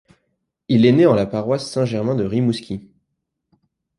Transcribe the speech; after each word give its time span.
Il 0.67 0.87
est 0.87 0.93
né 0.93 1.03
le 1.03 1.09
en 1.09 1.13
la 1.13 1.27
paroisse 1.27 1.69
Saint-Germain 1.71 2.15
de 2.15 2.25
Rimouski. 2.25 2.89